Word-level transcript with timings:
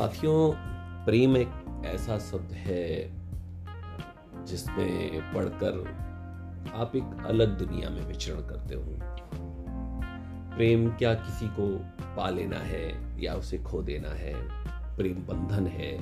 साथियों, 0.00 0.52
प्रेम 1.04 1.36
एक 1.36 1.82
ऐसा 1.86 2.18
शब्द 2.18 2.52
है 2.52 3.10
जिसमें 4.44 5.20
पढ़कर 5.34 5.72
आप 6.74 6.96
एक 6.96 7.26
अलग 7.26 7.58
दुनिया 7.58 7.90
में 7.90 8.06
विचरण 8.06 8.36
करते 8.36 8.74
हो। 8.74 8.94
प्रेम 10.56 10.90
क्या 10.90 11.14
किसी 11.14 11.48
को 11.48 11.66
पा 12.16 12.30
लेना 12.30 12.56
है 12.56 12.84
या 13.22 13.34
उसे 13.34 13.58
खो 13.58 13.82
देना 13.82 14.08
है? 14.08 14.34
प्रेम 14.96 15.14
बंधन 15.14 15.66
है, 15.66 15.92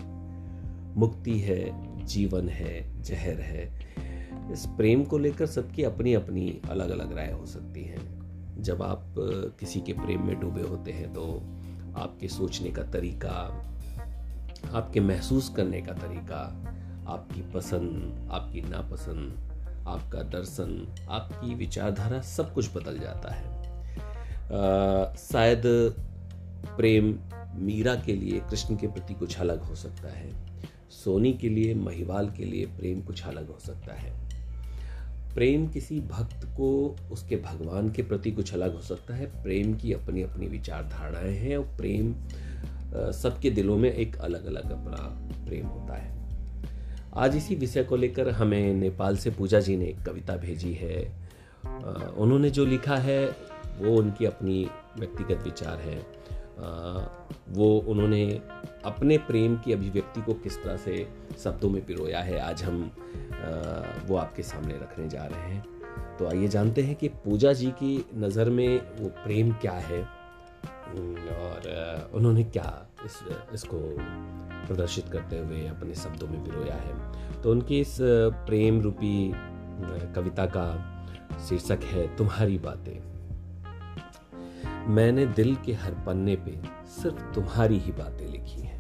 मुक्ति 0.97 1.39
है, 1.39 1.61
जीवन 2.07 2.49
है, 2.49 3.03
जहर 3.03 3.41
है। 3.41 3.65
इस 4.53 4.67
प्रेम 4.67 5.05
को 5.05 5.19
लेकर 5.19 5.47
सबकी 5.47 5.83
अपनी 5.83 6.15
अपनी 6.15 6.61
अलग 6.71 6.91
अलग 6.91 7.17
राय 7.17 7.33
हो 7.33 7.47
सकती 7.47 7.85
है। 7.85 7.99
जब 8.63 8.83
आप 8.83 9.15
किसी 9.61 9.81
के 9.81 9.93
प्रेम 9.93 10.27
में 10.27 10.41
डूबे 10.41 10.63
होते 10.63 10.93
हैं 10.93 11.13
तो 11.13 11.25
आपके 12.01 12.29
सोचने 12.29 12.71
का 12.71 12.83
तरीका 12.83 13.65
आपके 14.73 15.01
महसूस 15.01 15.53
करने 15.57 15.81
का 15.81 15.93
तरीका, 15.93 16.65
आपकी 17.09 17.43
पसंद, 17.43 18.29
आपकी 18.33 18.61
नापसंद, 18.61 19.49
आपका 19.89 20.23
दर्शन, 20.23 20.95
आपकी 21.11 21.55
विचारधारा 21.55 22.21
सब 22.21 22.55
कुछ 22.55 22.77
बदल 22.77 22.99
जाता 22.99 23.35
है। 23.35 23.59
शायद 25.17 25.63
प्रेम 26.77 27.19
मीरा 27.55 27.95
के 27.95 28.13
लिए, 28.13 28.41
कृष्ण 28.41 28.77
के 28.77 28.87
प्रति 28.87 29.15
कुछ 29.15 29.41
अलग 29.41 29.63
हो 29.63 29.75
सकता 29.75 30.09
है। 30.09 30.31
सोनी 30.91 31.33
के 31.33 31.49
लिए, 31.49 31.75
महिवाल 31.75 32.31
के 32.31 32.45
लिए 32.45 32.67
प्रेम 32.67 33.01
कुछ 33.01 33.27
अलग 33.27 33.53
हो 33.53 33.59
सकता 33.59 33.95
है। 33.95 34.29
प्रेम 35.35 35.69
किसी 35.69 36.01
भक्त 36.01 36.45
को, 36.45 36.97
उसके 37.13 37.37
भगवान 37.37 37.91
के 37.91 38.03
प्रति 38.03 38.31
कुछ 38.31 38.55
अलग 38.55 38.75
हो 38.75 38.81
सकता 38.81 39.15
है। 39.15 39.43
प्रेम 39.43 39.75
की 39.75 39.93
अपनी 39.93 40.23
अपनी 40.23 40.47
विचारधाराएँ 40.47 41.37
हैं 41.37 41.57
और 41.57 41.65
प्रेम 41.65 42.15
सबके 42.95 43.51
दिलों 43.51 43.77
में 43.77 43.93
एक 43.93 44.17
अलग 44.17 44.47
अलग 44.47 44.71
अपना 44.73 44.97
प्रेम 45.47 45.67
होता 45.67 45.97
है। 45.97 46.17
आज 47.17 47.37
इसी 47.37 47.55
विषय 47.55 47.85
को 47.85 47.97
लेकर 47.97 48.29
हमें 48.31 48.75
नेपाल 48.75 49.17
से 49.17 49.31
पूजा 49.31 49.61
जी 49.61 49.77
ने 49.77 49.85
एक 49.85 50.03
कविता 50.03 50.37
भेजी 50.37 50.73
है। 50.73 51.01
उन्होंने 52.17 52.51
जो 52.51 52.65
लिखा 52.65 52.97
है, 52.97 53.29
वो 53.79 53.97
उनकी 53.97 54.25
अपनी 54.25 54.69
व्यक्तिगत 54.99 55.43
विचार 55.45 55.81
है। 55.81 55.99
वो 57.49 57.79
उन्होंने 57.89 58.25
अपने 58.85 59.19
प्रेम 59.19 59.57
की 59.57 59.73
अभिव्यक्ति 59.73 60.21
को 60.21 60.35
किस 60.35 60.57
तरह 60.65 60.77
से 60.77 61.07
शब्दों 61.45 61.71
में 61.71 61.85
पिरोया 61.87 62.21
है, 62.21 62.39
आज 62.41 62.63
हम 62.63 62.91
वो 64.07 64.17
आपके 64.17 64.43
सामने 64.43 64.75
रखने 64.75 65.09
जा 65.09 65.25
रहे 65.25 65.55
हैं। 65.55 65.65
तो 66.19 66.29
आइए 66.29 66.49
जानते 66.49 66.83
हैं 66.83 66.95
कि 66.95 67.09
पूजा 67.09 67.53
जी 67.53 67.71
की 67.83 68.05
नज़र 68.15 68.51
में 68.51 68.81
वो 69.01 69.09
प्रेम 69.25 69.53
क्या 69.53 69.73
है। 69.73 70.18
और 70.89 72.11
उन्होंने 72.15 72.45
क्या 72.45 72.87
इस, 73.05 73.21
इसको 73.53 73.79
प्रदर्शित 74.67 75.09
करते 75.09 75.39
हुए 75.39 75.67
अपने 75.67 75.95
शब्दों 75.95 76.29
में 76.29 76.45
पिरोया 76.45 76.75
है? 76.75 76.95
तो 77.43 77.51
उनकी 77.51 77.81
इस 77.81 77.99
प्रेम 78.47 78.81
रूपी 78.81 79.33
कविता 80.15 80.47
का 80.47 80.95
शीर्षक 81.49 81.81
है 81.85 82.17
तुम्हारी 82.17 82.59
बातें। 82.59 83.19
मैंने 84.89 85.27
दिल 85.27 85.57
के 85.57 85.73
हर 85.73 85.91
पन्ने 85.91 86.37
पे 86.37 86.61
सिर्फ़ 86.87 87.33
तुम्हारी 87.33 87.79
ही 87.79 87.93
बातें 87.93 88.27
लिखी 88.27 88.61
हैं। 88.61 88.79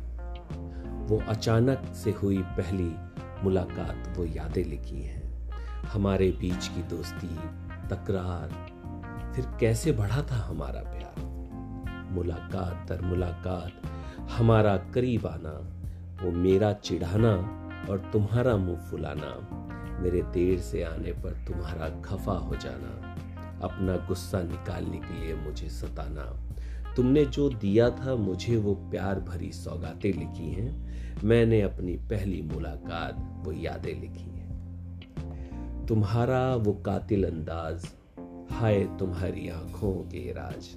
वो 1.06 1.22
अचानक 1.28 1.92
से 1.94 2.10
हुई 2.10 2.38
पहली 2.38 2.94
मुलाकात, 3.44 4.18
वो 4.18 4.24
यादें 4.24 4.64
लिखी 4.64 5.02
हैं। 5.02 5.50
हमारे 5.84 6.30
बीच 6.30 6.68
की 6.68 6.82
दोस्ती, 6.82 7.36
तकरार, 7.88 8.48
फिर 9.34 9.46
कैसे 9.60 9.92
बढ़ा 9.92 10.22
था 10.22 10.36
हमारा 10.36 10.80
प्यार? 10.80 11.27
मुलाकात 12.10 12.88
दर 12.88 13.00
मुलाकात, 13.00 13.72
हमारा 14.30 14.76
करीब 14.76 15.26
आना 15.26 15.74
वो 16.24 16.30
मेरा 16.30 16.72
चिढ़ाना 16.72 17.34
और 17.90 18.10
तुम्हारा 18.12 18.56
मुँह 18.56 18.78
फुलाना। 18.78 19.58
मेरे 20.00 20.22
देर 20.22 20.58
से 20.58 20.82
आने 20.82 21.12
पर 21.12 21.30
तुम्हारा 21.30 22.00
खफा 22.00 22.32
हो 22.32 22.56
जाना। 22.56 23.14
अपना 23.62 23.96
गुस्सा 23.96 24.42
निकालने 24.42 24.96
के 24.96 25.26
लिए 25.26 25.34
मुझे 25.34 25.68
सताना। 25.68 26.40
तुमने 26.96 27.24
जो 27.24 27.48
दिया 27.48 27.90
था, 27.90 28.14
मुझे 28.14 28.56
वो 28.56 28.74
प्यार 28.74 29.20
भरी 29.20 29.52
सौगातें 29.52 30.12
लिखी 30.12 30.50
हैं। 30.50 30.98
मैंने 31.24 31.60
अपनी 31.62 31.92
पहली 31.92 32.42
मुलाकात 32.42 33.46
वो 33.46 33.52
यादें 33.52 34.00
लिखी 34.00 34.30
हैं। 34.30 34.48
तुम्हारा 35.86 36.54
वो 36.54 36.72
कातिल 36.72 37.24
अंदाज, 37.24 37.88
हाय 38.50 38.84
तुम्हारी 38.98 39.48
आँखों 39.48 39.92
के 39.92 40.32
राज। 40.32 40.76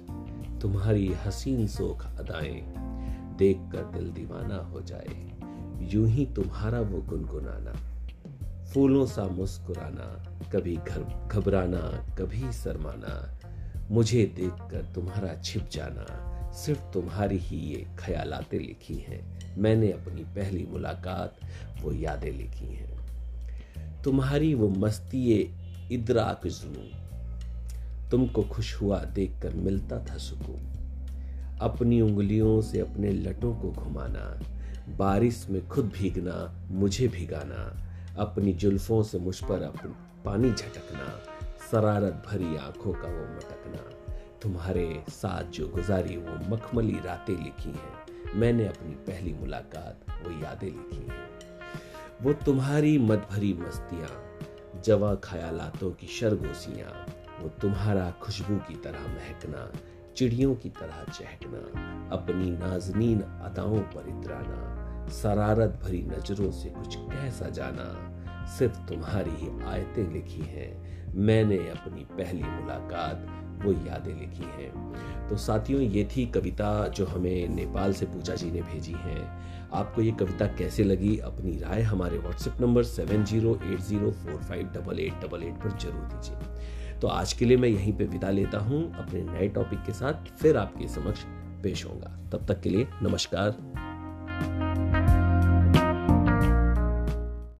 तुम्हारी 0.62 1.12
हसीन 1.26 1.66
सोख 1.66 2.06
अदाएँ 2.06 2.62
देख 3.36 3.56
कर 3.56 3.84
दिल 3.84 4.10
दीवाना 4.10 4.56
हो 4.56 4.80
जाए। 4.80 5.38
यूँ 5.92 6.08
ही 6.08 6.26
तुम्हारा 6.26 6.80
वो 6.80 7.02
गुनगुनाना, 7.02 7.72
फूलों 8.64 9.06
सा 9.06 9.24
मुस्कुराना, 9.24 10.38
कभी 10.52 10.76
घबराना, 11.28 12.14
कभी 12.14 12.52
शर्माना, 12.52 13.40
मुझे 13.90 14.32
देखकर 14.36 14.82
तुम्हारा 14.94 15.42
छिप 15.42 15.68
जाना, 15.72 16.32
सिर्फ़ 16.52 16.92
तुम्हारी 16.92 17.38
ही 17.38 17.56
ये 17.56 17.86
ख्यालातें 17.98 18.58
लिखी 18.58 18.94
हैं। 18.94 19.38
मैंने 19.58 19.92
अपनी 19.92 20.24
पहली 20.24 20.66
मुलाकात 20.70 21.36
वो 21.82 21.92
यादें 21.92 22.32
लिखी 22.32 22.74
हैं। 22.74 22.92
तुम्हारी 24.02 24.54
वो 24.54 24.68
मस्ती 24.68 25.32
इदराक 25.92 26.46
जुनू 26.46 27.11
तुमको 28.12 28.42
खुश 28.42 28.82
हुआ 28.82 29.04
देखकर 29.04 29.54
मिलता 29.54 29.98
था 29.98 30.16
सुकून। 30.18 31.58
अपनी 31.60 32.00
उंगलियों 32.00 32.60
से 32.60 32.80
अपने 32.80 33.10
लटों 33.10 33.54
को 33.54 33.70
घुमाना, 33.72 34.40
बारिश 34.96 35.46
में 35.50 35.68
खुद 35.68 35.84
भीगना, 35.84 36.66
मुझे 36.70 37.08
भिगाना, 37.08 37.86
अपनी 38.18 38.52
जुल्फों 38.52 39.02
से 39.02 39.18
मुझ 39.18 39.44
पर 39.44 39.62
अपनी 39.62 39.92
पानी 40.24 40.50
झटकना, 40.50 41.20
शरारत 41.70 42.22
भरी 42.30 42.56
आँखों 42.56 42.92
का 42.92 43.08
वो 43.08 43.24
मटकना। 43.36 44.12
तुम्हारे 44.42 45.04
साथ 45.08 45.44
जो 45.44 45.68
गुजारी 45.68 46.16
वो 46.16 46.56
मखमली 46.56 46.98
रातें 47.04 47.44
लिखी 47.44 47.70
हैं, 47.70 48.34
मैंने 48.34 48.66
अपनी 48.66 48.94
पहली 48.94 49.32
मुलाकात 49.32 50.00
वो 50.10 50.42
यादें 50.42 50.68
लिखी 50.68 51.06
हैं। 51.06 51.28
वो 52.22 52.32
तुम्हारी 52.32 52.98
मत 52.98 53.28
भरी 53.32 53.52
मस्तियाँ, 53.52 54.38
जवा 54.84 55.14
ख्यालातों 55.14 55.90
की 55.90 56.06
शरगोसियाँ 56.06 57.06
वो 57.42 57.48
तुम्हारा 57.48 58.10
खुशबू 58.10 58.56
की 58.56 58.74
तरह 58.74 59.06
महकना, 59.08 59.70
चिड़ियों 60.16 60.54
की 60.54 60.68
तरह 60.68 61.04
चहकना, 61.12 61.58
अपनी 62.12 62.50
नाजनीन 62.50 63.20
अदाओं 63.20 63.78
पर 63.78 64.08
इतराना, 64.08 65.08
शरारत 65.10 65.80
भरी 65.84 66.02
नज़रों 66.02 66.50
से 66.50 66.68
कुछ 66.68 66.96
कह 66.96 67.30
सा 67.30 67.48
जाना, 67.48 67.86
सिर्फ़ 68.48 68.78
तुम्हारी 68.88 69.30
ही 69.30 69.48
आयतें 69.64 70.12
लिखी 70.12 70.42
हैं। 70.42 71.14
मैंने 71.14 71.56
अपनी 71.56 72.04
पहली 72.12 72.42
मुलाकात 72.42 73.26
वो 73.64 73.72
यादें 73.72 74.14
लिखी 74.14 74.44
हैं। 74.44 75.28
तो 75.28 75.36
साथियों, 75.36 75.80
ये 75.80 76.04
थी 76.16 76.26
कविता 76.26 76.88
जो 76.88 77.06
हमें 77.06 77.48
नेपाल 77.48 77.92
से 77.92 78.06
पूजा 78.06 78.34
जी 78.34 78.50
ने 78.50 78.62
भेजी 78.62 78.92
है। 78.92 79.20
आपको 79.72 80.02
ये 80.02 80.12
कविता 80.12 80.46
कैसे 80.46 80.84
लगी? 80.84 81.16
अपनी 81.18 81.58
राय 81.58 81.82
हमारे 81.82 82.18
WhatsApp 82.18 82.60
number 82.60 82.82
seven 82.84 83.24
zero 83.24 83.54
eight 83.64 83.80
zero 83.80 84.10
four 84.10 84.42
five 84.42 84.66
double 84.66 85.00
eight 85.00 85.20
double 85.24 85.42
eight 85.42 85.54
पर 85.54 85.78
ज़रूर 85.78 86.04
दीजिए। 86.04 86.80
तो 87.02 87.08
आज 87.08 87.32
के 87.32 87.44
लिए 87.44 87.56
मैं 87.56 87.68
यहीं 87.68 87.92
पे 87.92 88.04
विदा 88.04 88.30
लेता 88.30 88.58
हूँ। 88.58 88.82
अपने 88.94 89.22
नए 89.22 89.48
टॉपिक 89.48 89.78
के 89.78 89.92
साथ 89.92 90.28
फिर 90.38 90.56
आपके 90.56 90.88
समक्ष 90.88 91.24
पेश 91.62 91.84
होगा 91.84 92.16
तब 92.32 92.46
तक 92.46 92.60
के 92.60 92.70
लिए 92.70 92.88
नमस्कार। 93.02 93.56